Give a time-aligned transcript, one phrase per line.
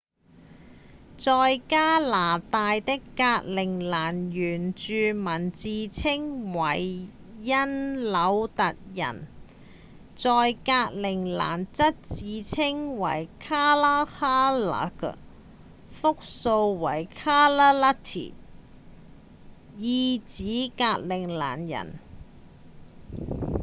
[1.15, 7.07] 在加拿大的格陵蘭原住民自稱為
[7.43, 7.55] 因
[8.09, 9.27] 紐特人
[10.15, 15.17] 在格陵蘭則自稱為「kalaalleq」
[16.01, 18.31] 複數為 kalaallit
[19.77, 21.93] 意指「格陵蘭人」